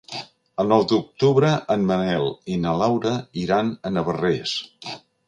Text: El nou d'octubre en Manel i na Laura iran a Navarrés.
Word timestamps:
El 0.61 0.69
nou 0.71 0.85
d'octubre 0.91 1.51
en 1.75 1.85
Manel 1.91 2.25
i 2.53 2.57
na 2.63 2.73
Laura 2.79 3.13
iran 3.43 3.71
a 3.89 3.93
Navarrés. 3.99 4.57